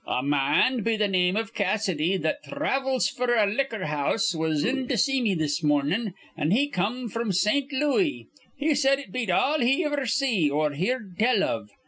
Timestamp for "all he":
9.29-9.85